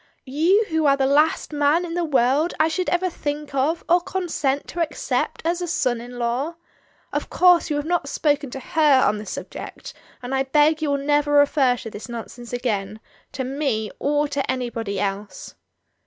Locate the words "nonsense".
12.09-12.51